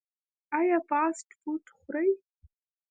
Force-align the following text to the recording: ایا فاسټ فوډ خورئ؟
ایا 0.59 0.77
فاسټ 0.89 1.27
فوډ 1.39 1.63
خورئ؟ 1.77 2.11